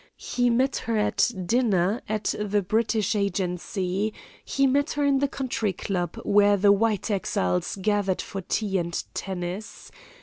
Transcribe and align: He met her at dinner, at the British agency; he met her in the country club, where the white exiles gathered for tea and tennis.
He 0.17 0.49
met 0.49 0.77
her 0.77 0.97
at 0.97 1.29
dinner, 1.45 2.01
at 2.09 2.33
the 2.39 2.63
British 2.63 3.13
agency; 3.15 4.15
he 4.43 4.65
met 4.65 4.93
her 4.93 5.03
in 5.05 5.19
the 5.19 5.27
country 5.27 5.73
club, 5.73 6.15
where 6.23 6.57
the 6.57 6.71
white 6.71 7.11
exiles 7.11 7.77
gathered 7.79 8.19
for 8.23 8.41
tea 8.41 8.79
and 8.79 9.03
tennis. 9.13 9.91